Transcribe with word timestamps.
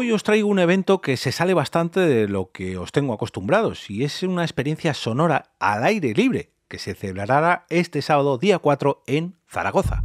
Hoy 0.00 0.12
os 0.12 0.22
traigo 0.22 0.46
un 0.46 0.60
evento 0.60 1.00
que 1.00 1.16
se 1.16 1.32
sale 1.32 1.54
bastante 1.54 1.98
de 1.98 2.28
lo 2.28 2.52
que 2.52 2.78
os 2.78 2.92
tengo 2.92 3.12
acostumbrados 3.12 3.90
y 3.90 4.04
es 4.04 4.22
una 4.22 4.44
experiencia 4.44 4.94
sonora 4.94 5.50
al 5.58 5.82
aire 5.82 6.14
libre 6.14 6.52
que 6.68 6.78
se 6.78 6.94
celebrará 6.94 7.66
este 7.68 8.00
sábado 8.00 8.38
día 8.38 8.60
4 8.60 9.02
en 9.08 9.34
Zaragoza. 9.48 10.04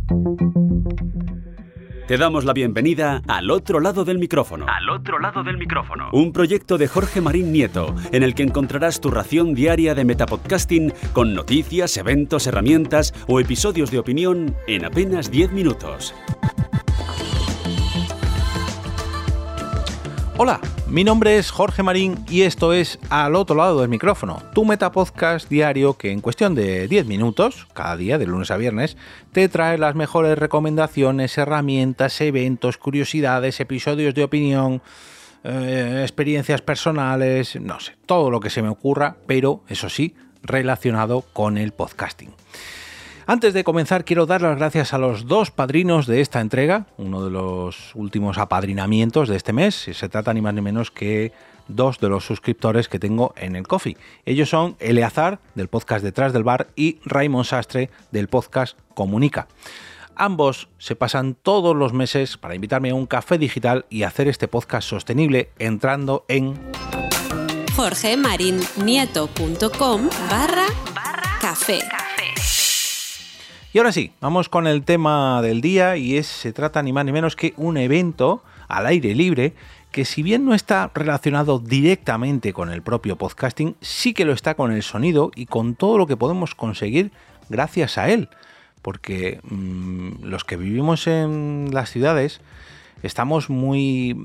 Te 2.08 2.18
damos 2.18 2.44
la 2.44 2.54
bienvenida 2.54 3.22
al 3.28 3.52
otro 3.52 3.80
lado 3.80 4.04
del 4.04 4.18
micrófono. 4.18 4.66
Al 4.68 4.90
otro 4.90 5.20
lado 5.20 5.44
del 5.44 5.60
micrófono. 5.60 6.10
Un 6.12 6.34
proyecto 6.34 6.80
de 6.80 6.88
Jorge 6.88 7.22
Marín 7.22 7.52
Nieto, 7.52 7.94
en 8.12 8.24
el 8.24 8.34
que 8.34 8.42
encontrarás 8.42 9.00
tu 9.00 9.12
ración 9.12 9.54
diaria 9.54 9.94
de 9.94 10.06
metapodcasting 10.06 10.92
con 11.14 11.36
noticias, 11.36 11.98
eventos, 11.98 12.48
herramientas 12.48 13.14
o 13.28 13.40
episodios 13.40 13.92
de 13.92 14.00
opinión 14.00 14.56
en 14.66 14.86
apenas 14.86 15.30
10 15.30 15.52
minutos. 15.52 16.16
Hola, 20.46 20.60
mi 20.90 21.06
nombre 21.06 21.38
es 21.38 21.52
Jorge 21.52 21.84
Marín 21.84 22.18
y 22.30 22.42
esto 22.42 22.74
es 22.74 23.00
Al 23.10 23.38
otro 23.38 23.56
lado 23.56 23.80
del 23.80 23.88
micrófono, 23.88 24.44
tu 24.54 24.66
metapodcast 24.66 25.48
diario 25.48 25.94
que 25.94 26.12
en 26.12 26.20
cuestión 26.20 26.54
de 26.54 26.90
10 26.90 27.06
minutos, 27.06 27.66
cada 27.72 27.96
día 27.96 28.18
de 28.18 28.26
lunes 28.26 28.52
a 28.52 28.58
viernes, 28.58 28.98
te 29.32 29.48
trae 29.48 29.78
las 29.78 29.96
mejores 29.96 30.38
recomendaciones, 30.38 31.38
herramientas, 31.38 32.20
eventos, 32.20 32.78
curiosidades, 32.78 33.62
episodios 33.62 34.16
de 34.16 34.26
opinión, 34.26 34.82
eh, 35.46 36.02
experiencias 36.02 36.62
personales, 36.62 37.56
no 37.62 37.80
sé, 37.80 37.96
todo 38.06 38.30
lo 38.30 38.42
que 38.42 38.50
se 38.50 38.62
me 38.62 38.68
ocurra, 38.68 39.16
pero 39.26 39.62
eso 39.70 39.88
sí, 39.88 40.14
relacionado 40.42 41.22
con 41.32 41.58
el 41.58 41.72
podcasting. 41.72 42.34
Antes 43.26 43.54
de 43.54 43.64
comenzar, 43.64 44.04
quiero 44.04 44.26
dar 44.26 44.42
las 44.42 44.58
gracias 44.58 44.94
a 44.94 44.98
los 44.98 45.28
dos 45.28 45.50
padrinos 45.50 46.08
de 46.08 46.20
esta 46.20 46.42
entrega, 46.42 46.88
uno 46.98 47.24
de 47.24 47.32
los 47.32 47.96
últimos 47.96 48.38
apadrinamientos 48.38 49.30
de 49.30 49.38
este 49.38 49.54
mes. 49.54 49.76
Se 49.76 50.10
trata 50.10 50.34
ni 50.34 50.42
más 50.42 50.54
ni 50.54 50.60
menos 50.62 50.92
que 50.92 51.32
dos 51.70 52.00
de 52.00 52.10
los 52.10 52.26
suscriptores 52.26 52.90
que 52.90 53.00
tengo 53.00 53.34
en 53.38 53.56
el 53.56 53.66
Coffee. 53.66 53.96
Ellos 54.26 54.50
son 54.50 54.76
Eleazar, 54.80 55.40
del 55.56 55.70
podcast 55.70 56.04
Detrás 56.04 56.34
del 56.34 56.44
Bar, 56.44 56.68
y 56.76 57.00
Raymond 57.06 57.46
Sastre, 57.46 57.90
del 58.12 58.28
podcast 58.28 58.78
Comunica. 58.94 59.48
Ambos 60.16 60.68
se 60.78 60.96
pasan 60.96 61.34
todos 61.34 61.76
los 61.76 61.92
meses 61.94 62.38
para 62.38 62.54
invitarme 62.56 62.92
a 62.92 62.96
un 62.96 63.08
café 63.08 63.38
digital 63.38 63.86
y 63.90 64.04
hacer 64.04 64.28
este 64.28 64.50
podcast 64.50 64.88
sostenible 64.88 65.50
entrando 65.58 66.26
en 66.28 66.60
jorgemarinieto.com 67.76 70.10
barra 70.30 70.66
café. 71.42 71.80
Y 73.74 73.80
ahora 73.80 73.92
sí, 73.92 74.12
vamos 74.22 74.50
con 74.50 74.68
el 74.68 74.84
tema 74.84 75.42
del 75.42 75.60
día 75.60 75.98
y 75.98 76.16
es, 76.18 76.28
se 76.28 76.54
trata 76.54 76.84
ni 76.84 76.94
más 76.94 77.06
ni 77.06 77.12
menos 77.12 77.36
que 77.36 77.56
un 77.58 77.78
evento 77.78 78.44
al 78.68 78.86
aire 78.86 79.16
libre 79.16 79.56
que 79.92 80.06
si 80.06 80.22
bien 80.22 80.46
no 80.46 80.54
está 80.54 80.92
relacionado 80.94 81.58
directamente 81.58 82.54
con 82.54 82.70
el 82.70 82.84
propio 82.84 83.16
podcasting, 83.16 83.76
sí 83.82 84.14
que 84.14 84.26
lo 84.26 84.34
está 84.34 84.54
con 84.54 84.72
el 84.72 84.84
sonido 84.84 85.32
y 85.36 85.48
con 85.48 85.74
todo 85.74 85.98
lo 85.98 86.06
que 86.06 86.16
podemos 86.16 86.54
conseguir 86.54 87.12
gracias 87.50 87.98
a 87.98 88.10
él. 88.10 88.30
Porque 88.84 89.40
mmm, 89.42 90.24
los 90.24 90.44
que 90.44 90.56
vivimos 90.56 91.08
en 91.08 91.70
las 91.72 91.90
ciudades 91.90 92.42
estamos 93.02 93.50
muy 93.50 94.16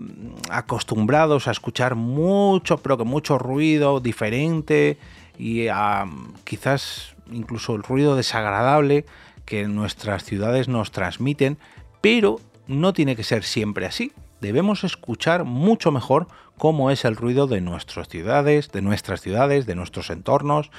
acostumbrados 0.50 1.48
a 1.48 1.52
escuchar 1.52 1.94
mucho, 1.94 2.76
pero 2.76 2.98
que 2.98 3.04
mucho 3.04 3.38
ruido 3.38 4.00
diferente 4.00 4.98
y 5.38 5.68
a 5.68 6.04
quizás 6.44 7.14
incluso 7.32 7.74
el 7.74 7.82
ruido 7.82 8.14
desagradable 8.14 9.06
que 9.48 9.66
nuestras 9.66 10.24
ciudades 10.24 10.68
nos 10.68 10.92
transmiten, 10.92 11.56
pero 12.02 12.38
no 12.66 12.92
tiene 12.92 13.16
que 13.16 13.24
ser 13.24 13.44
siempre 13.44 13.86
así. 13.86 14.12
Debemos 14.42 14.84
escuchar 14.84 15.44
mucho 15.44 15.90
mejor 15.90 16.26
cómo 16.58 16.90
es 16.90 17.06
el 17.06 17.16
ruido 17.16 17.46
de 17.46 17.62
nuestras 17.62 18.08
ciudades, 18.08 18.70
de 18.72 18.82
nuestras 18.82 19.22
ciudades, 19.22 19.64
de 19.64 19.74
nuestros 19.74 20.10
entornos, 20.10 20.70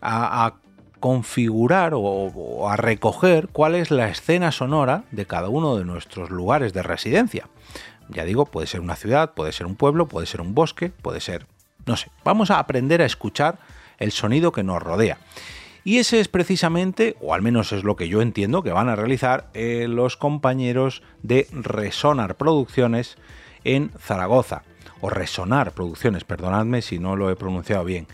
a, 0.00 0.54
configurar 0.98 1.92
o, 1.94 2.68
a 2.68 2.76
recoger 2.76 3.48
cuál 3.48 3.74
es 3.74 3.90
la 3.90 4.08
escena 4.08 4.50
sonora 4.50 5.04
de 5.10 5.26
cada 5.26 5.48
uno 5.48 5.76
de 5.76 5.84
nuestros 5.84 6.30
lugares 6.30 6.72
de 6.72 6.82
residencia. 6.82 7.48
Ya 8.08 8.24
digo, 8.24 8.46
puede 8.46 8.66
ser 8.66 8.80
una 8.80 8.96
ciudad, 8.96 9.34
puede 9.34 9.52
ser 9.52 9.66
un 9.66 9.76
pueblo, 9.76 10.08
puede 10.08 10.26
ser 10.26 10.40
un 10.40 10.54
bosque, 10.54 10.88
puede 10.88 11.20
ser, 11.20 11.46
no 11.84 11.96
sé, 11.96 12.10
vamos 12.24 12.50
a 12.50 12.58
aprender 12.58 13.02
a 13.02 13.06
escuchar 13.06 13.58
el 13.98 14.10
sonido 14.10 14.52
que 14.52 14.62
nos 14.62 14.82
rodea. 14.82 15.18
Y 15.82 15.98
ese 15.98 16.20
es 16.20 16.28
precisamente, 16.28 17.16
o 17.20 17.34
al 17.34 17.42
menos 17.42 17.72
es 17.72 17.84
lo 17.84 17.96
que 17.96 18.08
yo 18.08 18.20
entiendo, 18.20 18.62
que 18.62 18.72
van 18.72 18.88
a 18.88 18.96
realizar 18.96 19.48
eh, 19.54 19.86
los 19.88 20.16
compañeros 20.16 21.02
de 21.22 21.46
Resonar 21.52 22.36
Producciones 22.36 23.16
en 23.64 23.90
Zaragoza. 23.98 24.62
O 25.00 25.08
Resonar 25.08 25.72
Producciones, 25.72 26.24
perdonadme 26.24 26.82
si 26.82 26.98
no 26.98 27.16
lo 27.16 27.30
he 27.30 27.36
pronunciado 27.36 27.84
bien. 27.84 28.06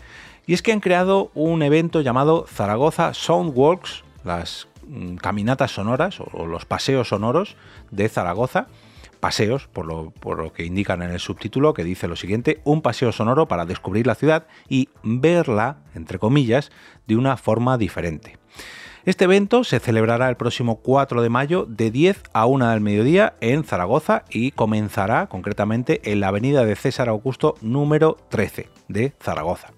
Y 0.45 0.53
es 0.53 0.61
que 0.61 0.71
han 0.71 0.79
creado 0.79 1.29
un 1.33 1.61
evento 1.61 1.99
llamado 1.99 2.45
Zaragoza 2.47 3.13
Soundwalks, 3.13 4.03
las 4.23 4.69
mm, 4.87 5.15
caminatas 5.15 5.71
sonoras 5.71 6.19
o 6.21 6.45
los 6.45 6.63
paseos 6.63 7.09
sonoros 7.09 7.57
de 7.91 8.07
Zaragoza, 8.07 8.67
paseos, 9.27 9.67
por 9.67 9.85
lo, 9.85 10.53
que 10.53 10.63
indican 10.63 11.01
en 11.01 11.11
el 11.11 11.19
subtítulo, 11.19 11.73
que 11.73 11.83
dice 11.83 12.07
lo 12.07 12.15
siguiente, 12.15 12.61
un 12.63 12.81
paseo 12.81 13.11
sonoro 13.11 13.45
para 13.49 13.65
descubrir 13.65 14.07
la 14.07 14.15
ciudad 14.15 14.47
y 14.69 14.87
verla, 15.03 15.79
entre 15.95 16.17
comillas, 16.17 16.71
de 17.07 17.17
una 17.17 17.35
forma 17.35 17.77
diferente. 17.77 18.37
Este 19.03 19.25
evento 19.25 19.65
se 19.65 19.81
celebrará 19.81 20.29
el 20.29 20.37
próximo 20.37 20.77
4 20.77 21.21
de 21.21 21.27
mayo 21.27 21.65
de 21.67 21.91
10 21.91 22.23
a 22.31 22.45
1 22.45 22.69
del 22.69 22.79
mediodía 22.79 23.33
en 23.41 23.65
Zaragoza 23.65 24.23
y 24.29 24.51
comenzará 24.51 25.27
concretamente 25.27 26.09
en 26.09 26.21
la 26.21 26.29
avenida 26.29 26.63
de 26.63 26.77
César 26.77 27.09
Augusto 27.09 27.55
número 27.59 28.15
13 28.29 28.69
de 28.87 29.11
Zaragoza. 29.21 29.73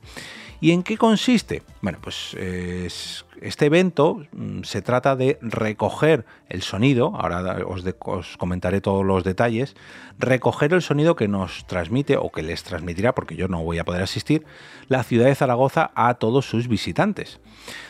¿Y 0.62 0.72
en 0.72 0.84
qué 0.84 0.98
consiste? 0.98 1.64
Bueno, 1.82 2.00
pues 2.02 2.34
es, 2.34 3.26
este 3.40 3.68
evento 3.68 4.22
mm, 4.34 4.64
se 4.64 4.82
trata 4.82 5.16
de 5.16 5.38
recoger 5.42 6.26
el 6.50 6.62
sonido, 6.64 7.14
ahora 7.16 7.66
os, 7.66 7.84
de, 7.84 7.96
os, 8.00 8.36
comentaré 8.36 8.82
todos 8.82 9.06
los 9.06 9.24
detalles, 9.24 9.76
recoger 10.18 10.74
el 10.74 10.82
sonido 10.82 11.16
que 11.16 11.30
nos 11.30 11.66
transmite 11.66 12.18
o 12.18 12.30
que 12.30 12.44
les 12.44 12.64
transmitirá, 12.64 13.16
porque 13.16 13.38
yo 13.38 13.48
no 13.48 13.64
voy 13.64 13.80
a 13.80 13.86
poder 13.86 14.04
asistir, 14.04 14.46
la 14.90 15.04
ciudad 15.04 15.28
de 15.28 15.36
Zaragoza 15.36 15.92
a 15.96 16.16
todos 16.16 16.46
sus 16.50 16.68
visitantes. 16.68 17.40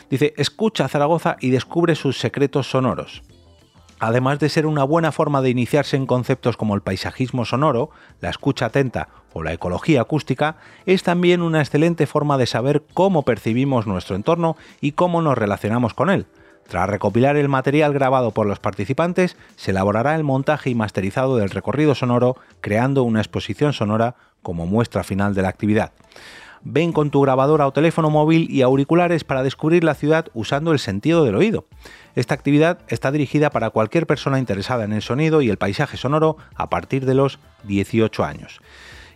Dice, 0.08 0.32
escucha 0.36 0.86
Zaragoza 0.86 1.36
y 1.40 1.50
descubre 1.50 1.96
sus 1.96 2.18
secretos 2.18 2.70
sonoros. 2.70 3.22
Además 4.00 4.38
de 4.38 4.48
ser 4.48 4.64
una 4.64 4.82
buena 4.82 5.12
forma 5.12 5.42
de 5.42 5.50
iniciarse 5.50 5.94
en 5.94 6.06
conceptos 6.06 6.56
como 6.56 6.74
el 6.74 6.80
paisajismo 6.80 7.44
sonoro, 7.44 7.90
la 8.22 8.30
escucha 8.30 8.66
atenta 8.66 9.08
o 9.34 9.42
la 9.42 9.52
ecología 9.52 10.00
acústica, 10.00 10.56
es 10.86 11.02
también 11.02 11.42
una 11.42 11.60
excelente 11.60 12.06
forma 12.06 12.38
de 12.38 12.46
saber 12.46 12.82
cómo 12.94 13.26
percibimos 13.26 13.86
nuestro 13.86 14.16
entorno 14.16 14.56
y 14.80 14.92
cómo 14.92 15.20
nos 15.20 15.36
relacionamos 15.36 15.92
con 15.92 16.08
él. 16.08 16.26
Tras 16.66 16.88
recopilar 16.88 17.36
el 17.36 17.48
material 17.48 17.92
grabado 17.92 18.30
por 18.30 18.46
los 18.46 18.58
participantes, 18.58 19.36
se 19.56 19.72
elaborará 19.72 20.14
el 20.14 20.24
montaje 20.24 20.70
y 20.70 20.74
masterizado 20.74 21.36
del 21.36 21.50
recorrido 21.50 21.94
sonoro, 21.94 22.36
creando 22.62 23.02
una 23.02 23.20
exposición 23.20 23.74
sonora 23.74 24.14
como 24.40 24.66
muestra 24.66 25.04
final 25.04 25.34
de 25.34 25.42
la 25.42 25.48
actividad. 25.48 25.92
Ven 26.62 26.92
con 26.92 27.10
tu 27.10 27.22
grabadora 27.22 27.66
o 27.66 27.72
teléfono 27.72 28.10
móvil 28.10 28.50
y 28.50 28.62
auriculares 28.62 29.24
para 29.24 29.42
descubrir 29.42 29.82
la 29.82 29.94
ciudad 29.94 30.26
usando 30.34 30.72
el 30.72 30.78
sentido 30.78 31.24
del 31.24 31.36
oído. 31.36 31.64
Esta 32.14 32.34
actividad 32.34 32.80
está 32.88 33.10
dirigida 33.10 33.50
para 33.50 33.70
cualquier 33.70 34.06
persona 34.06 34.38
interesada 34.38 34.84
en 34.84 34.92
el 34.92 35.02
sonido 35.02 35.40
y 35.40 35.48
el 35.48 35.56
paisaje 35.56 35.96
sonoro 35.96 36.36
a 36.54 36.68
partir 36.68 37.06
de 37.06 37.14
los 37.14 37.38
18 37.64 38.24
años. 38.24 38.60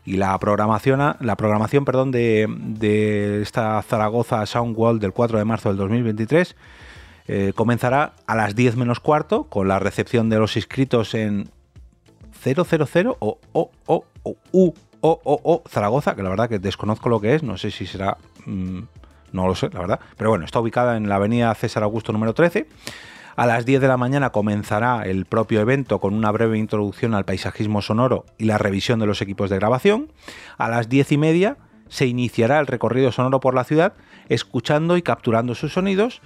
Y 0.07 0.17
la 0.17 0.39
programación, 0.39 1.17
la 1.21 1.37
programación 1.37 1.85
perdón, 1.85 2.11
de, 2.11 3.41
esta 3.43 3.81
Zaragoza 3.83 4.45
Soundwall 4.47 4.99
del 4.99 5.13
4 5.13 5.39
de 5.39 5.45
marzo 5.45 5.69
del 5.71 5.79
2023 5.79 6.57
eh, 7.27 7.53
comenzará 7.55 8.13
a 8.27 8.37
las 8.37 8.55
10 8.55 8.77
menos 8.77 9.01
cuarto 9.01 9.45
con 9.45 9.67
la 9.67 9.79
recepción 9.79 10.29
de 10.29 10.39
los 10.39 10.57
inscritos 10.57 11.15
en 11.15 11.49
000 12.43 13.17
o, 13.19 13.39
o, 13.53 13.71
o, 13.87 14.05
o 14.23 14.37
U 14.53 14.75
o, 15.07 15.63
Zaragoza, 15.69 16.15
que 16.15 16.23
la 16.23 16.31
verdad 16.31 16.49
que 16.49 16.59
desconozco 16.59 17.09
lo 17.09 17.21
que 17.21 17.35
es, 17.35 17.43
no 17.43 17.59
sé 17.59 17.71
si 17.71 17.87
será, 17.87 18.17
mmm, 18.47 18.81
no 19.33 19.47
lo 19.47 19.55
sé, 19.55 19.69
la 19.71 19.81
verdad, 19.81 20.01
pero 20.17 20.31
bueno, 20.31 20.45
está 20.45 20.61
ubicada 20.61 20.97
en 20.97 21.09
la 21.09 21.17
avenida 21.17 21.55
César 21.55 21.83
Augusto 21.83 22.13
número 22.13 22.33
13. 22.35 22.67
A 23.37 23.47
las 23.47 23.67
10 23.67 23.81
de 23.81 23.89
la 23.89 23.97
mañana 23.97 24.31
comenzará 24.31 25.03
el 25.03 25.27
propio 25.27 25.61
evento 25.61 25.99
con 25.99 26.15
una 26.15 26.31
breve 26.31 26.57
introducción 26.57 27.15
al 27.15 27.25
paisajismo 27.25 27.83
sonoro 27.83 28.25
y 28.39 28.45
la 28.45 28.59
revisión 28.59 29.01
de 29.01 29.07
los 29.07 29.21
equipos 29.23 29.51
de 29.51 29.57
grabación. 29.57 30.13
A 30.57 30.69
las 30.69 30.89
10 30.89 31.13
y 31.13 31.19
media 31.19 31.57
se 31.89 32.07
iniciará 32.07 32.61
el 32.61 32.69
recorrido 32.69 33.11
sonoro 33.11 33.41
por 33.41 33.55
la 33.55 33.65
ciudad, 33.65 33.95
escuchando 34.29 34.97
y 34.97 35.03
capturando 35.03 35.57
sus 35.57 35.73
sonidos. 35.73 36.23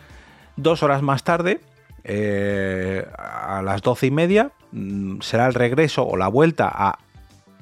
Dos 0.56 0.82
horas 0.82 1.00
más 1.00 1.24
tarde, 1.24 1.62
eh, 2.04 3.06
a 3.16 3.62
las 3.62 3.80
12 3.80 4.06
y 4.08 4.10
media, 4.10 4.52
mm, 4.72 5.20
será 5.22 5.46
el 5.46 5.54
regreso 5.54 6.06
o 6.06 6.16
la 6.18 6.28
vuelta 6.28 6.70
a 6.70 6.98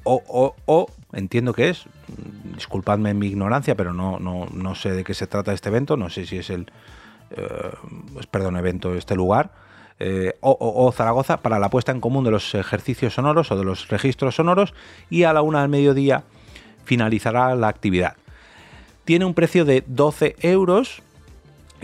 o, 0.03 0.23
o, 0.29 0.55
o 0.67 0.87
entiendo 1.13 1.53
que 1.53 1.69
es, 1.71 1.85
disculpadme 2.55 3.15
mi 3.15 3.29
ignorancia, 3.29 3.75
pero 3.75 3.93
no, 3.93 4.19
no, 4.19 4.47
no, 4.53 4.75
sé 4.75 4.93
de 4.93 5.05
qué 5.05 5.15
se 5.15 5.27
trata 5.27 5.53
este 5.53 5.69
evento, 5.69 5.97
no 5.97 6.11
sé 6.11 6.27
si 6.27 6.39
es 6.39 6.51
el, 6.51 6.71
eh, 7.31 7.71
pues, 8.13 8.27
perdón, 8.27 8.57
evento, 8.57 8.95
este 8.95 9.15
lugar, 9.15 9.51
eh, 9.99 10.35
o, 10.41 10.93
Zaragoza 10.93 11.39
para 11.39 11.59
la 11.59 11.71
puesta 11.71 11.91
en 11.91 12.01
común 12.01 12.25
de 12.25 12.31
los 12.31 12.55
ejercicios 12.55 13.15
sonoros 13.15 13.51
o 13.51 13.57
de 13.57 13.65
los 13.65 13.89
registros 13.89 14.35
sonoros 14.35 14.75
y 15.09 15.23
a 15.23 15.33
la 15.33 15.41
una 15.41 15.63
del 15.63 15.71
mediodía 15.71 16.25
finalizará 16.85 17.55
la 17.55 17.69
actividad. 17.69 18.17
Tiene 19.05 19.25
un 19.25 19.33
precio 19.33 19.65
de 19.65 19.85
12 19.87 20.37
euros 20.41 21.03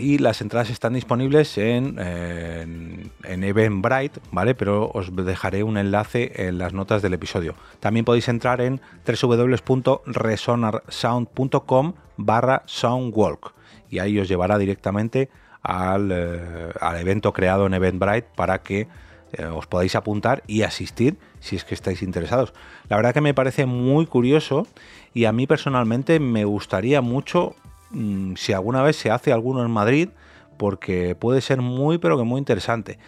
y 0.03 0.17
las 0.17 0.41
entradas 0.41 0.69
están 0.69 0.91
disponibles 0.93 1.57
en, 1.57 1.97
en, 1.97 3.43
Eventbrite, 3.43 4.19
¿vale? 4.31 4.53
Pero 4.53 4.91
os 4.93 5.15
dejaré 5.15 5.63
un 5.63 5.77
enlace 5.77 6.47
en 6.47 6.57
las 6.57 6.73
notas 6.73 7.01
del 7.01 7.13
episodio. 7.13 7.55
También 7.79 8.03
podéis 8.03 8.27
entrar 8.27 8.59
en 8.59 8.81
www.resonarsound.com 9.07 11.93
barra 12.17 12.63
soundwalk 12.65 13.53
y 13.89 13.99
ahí 13.99 14.19
os 14.19 14.27
llevará 14.27 14.57
directamente 14.57 15.21
eh, 15.21 15.29
al, 16.81 16.99
evento 16.99 17.31
creado 17.31 17.67
en 17.67 17.73
Eventbrite 17.73 18.27
para 18.35 18.61
que 18.61 18.89
eh, 19.31 19.45
os 19.45 19.67
podáis 19.67 19.95
apuntar 19.95 20.43
y 20.47 20.63
asistir 20.63 21.15
si 21.39 21.55
es 21.55 21.63
que 21.63 21.75
estáis 21.75 22.01
interesados. 22.01 22.53
La 22.89 22.97
verdad 22.97 23.13
que 23.13 23.21
me 23.21 23.33
parece 23.33 23.65
muy 23.65 24.05
curioso 24.05 24.67
y 25.13 25.23
a 25.25 25.31
mí 25.31 25.47
personalmente 25.47 26.19
me 26.19 26.43
gustaría 26.43 26.99
mucho 27.01 27.55
si 28.35 28.53
alguna 28.53 28.81
vez 28.81 28.95
se 28.95 29.11
hace 29.11 29.31
alguno 29.31 29.63
en 29.63 29.71
Madrid 29.71 30.09
porque 30.57 31.15
puede 31.15 31.41
ser 31.41 31.61
muy 31.61 31.97
pero 31.97 32.17
que 32.17 32.23
muy 32.23 32.39
interesante. 32.39 32.99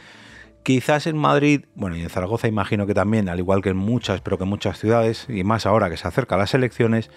Quizás 0.64 1.06
en 1.06 1.16
Madrid, 1.16 1.66
bueno, 1.76 1.96
y 1.96 2.02
en 2.02 2.10
Zaragoza 2.10 2.48
imagino 2.48 2.88
que 2.88 2.96
también, 2.96 3.30
al 3.30 3.38
igual 3.38 3.62
que 3.62 3.70
en 3.70 3.78
muchas, 3.78 4.22
pero 4.22 4.38
que 4.38 4.46
en 4.46 4.50
muchas 4.50 4.80
ciudades, 4.80 5.28
y 5.30 5.44
más 5.44 5.68
ahora 5.68 5.92
que 5.92 5.98
se 5.98 6.08
acercan 6.08 6.40
las 6.40 6.56
elecciones, 6.56 7.12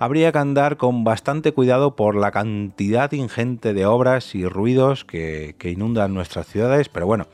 habría 0.00 0.32
que 0.32 0.38
andar 0.38 0.78
con 0.78 1.04
bastante 1.04 1.52
cuidado 1.52 1.94
por 1.94 2.16
la 2.16 2.32
cantidad 2.32 3.12
ingente 3.12 3.74
de 3.74 3.84
obras 3.84 4.34
y 4.34 4.46
ruidos 4.46 5.04
que, 5.04 5.54
inundan 5.62 6.14
nuestras 6.14 6.46
ciudades, 6.46 6.88
pero 6.88 7.06
bueno, 7.06 7.26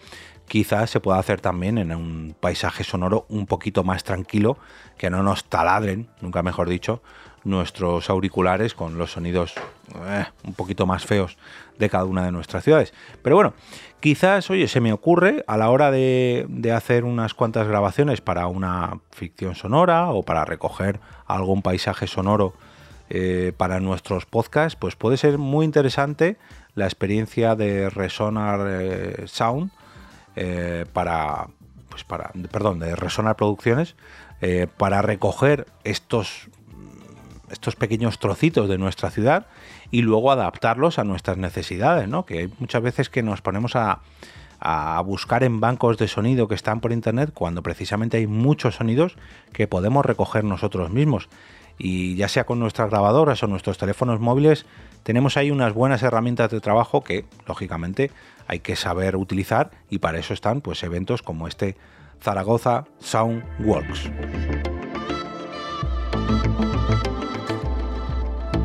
quizás 0.49 0.91
se 0.91 1.01
pueda 1.01 1.21
hacer 1.21 1.41
también 1.41 1.79
en 1.79 1.93
un 1.95 2.35
paisaje 2.39 2.83
sonoro 2.83 3.25
un 3.29 3.47
poquito 3.47 3.85
más 3.85 4.03
tranquilo, 4.03 4.59
que 4.99 5.11
no 5.11 5.23
nos 5.23 5.45
taladren, 5.45 6.09
nunca 6.21 6.43
mejor 6.43 6.69
dicho, 6.69 7.03
nuestros 7.47 8.11
auriculares 8.11 8.75
con 8.75 8.99
los 8.99 9.13
sonidos 9.13 9.55
eh, 9.95 10.25
un 10.45 10.55
poquito 10.55 10.85
más 10.85 11.07
feos 11.07 11.39
de 11.79 11.89
cada 11.89 12.05
una 12.05 12.25
de 12.25 12.33
nuestras 12.33 12.65
ciudades. 12.65 12.93
Pero 13.23 13.37
bueno, 13.37 13.55
quizás, 14.01 14.51
oye, 14.51 14.67
se 14.67 14.81
me 14.81 14.93
ocurre 14.93 15.45
a 15.47 15.57
la 15.57 15.71
hora 15.71 15.91
de, 15.91 16.45
de 16.49 16.73
hacer 16.73 17.05
unas 17.05 17.35
cuantas 17.35 17.69
grabaciones 17.69 18.21
para 18.21 18.49
una 18.49 18.99
ficción 19.13 19.55
sonora 19.55 20.11
o 20.11 20.25
para 20.25 20.45
recoger 20.45 20.99
algún 21.27 21.63
paisaje 21.63 22.09
sonoro 22.09 22.55
eh, 23.09 23.53
para 23.57 23.79
nuestros 23.79 24.27
podcasts, 24.27 24.77
pues 24.77 24.97
puede 24.97 25.17
ser 25.17 25.39
muy 25.39 25.65
interesante 25.65 26.39
la 26.75 26.87
experiencia 26.87 27.55
de 27.55 27.89
Resonar 27.89 28.67
eh, 28.69 29.23
Sound 29.27 29.71
para, 30.93 31.47
pues 31.89 32.05
para, 32.05 32.31
perdón, 32.51 32.79
de 32.81 32.95
Resonar 32.95 33.37
Producciones 33.37 33.97
para 34.77 35.01
recoger 35.01 35.67
estos 35.83 36.51
estos 37.51 37.77
pequeños 37.77 38.19
trocitos 38.19 38.69
de 38.69 38.79
nuestra 38.79 39.11
ciudad 39.11 39.47
y 39.91 40.03
luego 40.03 40.31
adaptarlos 40.31 40.99
a 40.99 41.05
nuestras 41.05 41.37
necesidades, 41.37 42.09
¿no? 42.09 42.27
Que 42.27 42.39
hay 42.41 42.53
muchas 42.59 42.83
veces 42.83 43.09
que 43.09 43.23
nos 43.23 43.41
ponemos 43.41 43.77
a, 43.77 44.01
a 44.61 45.01
buscar 45.01 45.45
en 45.45 45.61
bancos 45.61 45.99
de 45.99 46.09
sonido 46.09 46.49
que 46.49 46.55
están 46.55 46.81
por 46.81 46.93
internet 46.93 47.31
cuando 47.33 47.63
precisamente 47.63 48.17
hay 48.17 48.27
muchos 48.27 48.77
sonidos 48.77 49.17
que 49.53 49.69
podemos 49.69 50.05
recoger 50.05 50.45
nosotros 50.45 50.91
mismos. 50.91 51.29
Y 51.79 52.17
ya 52.17 52.29
sea 52.29 52.45
con 52.45 52.59
nuestras 52.59 52.89
grabadoras 52.91 53.43
o 53.43 53.47
nuestros 53.47 53.77
teléfonos 53.77 54.19
móviles, 54.19 54.65
tenemos 55.03 55.37
ahí 55.37 55.51
unas 55.51 55.75
buenas 55.75 56.03
herramientas 56.03 56.51
de 56.51 56.61
trabajo 56.61 57.05
que, 57.05 57.27
lógicamente, 57.47 58.11
hay 58.47 58.61
que 58.61 58.77
saber 58.77 59.17
utilizar 59.17 59.71
y 59.91 59.99
para 59.99 60.19
eso 60.19 60.33
están 60.33 60.63
pues 60.63 60.83
eventos 60.83 61.23
como 61.23 61.49
este 61.49 61.77
Zaragoza 62.23 62.87
Sound 62.99 63.45
Works. 63.61 64.11